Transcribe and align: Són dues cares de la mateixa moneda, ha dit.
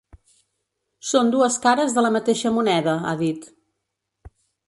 Són 1.09 1.29
dues 1.35 1.57
cares 1.65 1.93
de 1.97 2.05
la 2.05 2.11
mateixa 2.17 2.53
moneda, 2.57 2.97
ha 3.11 3.15
dit. 3.23 3.49